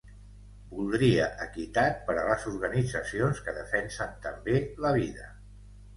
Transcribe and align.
Voldria 0.77 1.27
equitat 1.43 2.01
per 2.09 2.15
a 2.21 2.25
les 2.29 2.47
organitzacions 2.53 3.45
que 3.49 3.57
defensen 3.61 4.17
també 4.25 4.57
la 4.87 4.99
vida. 5.01 5.29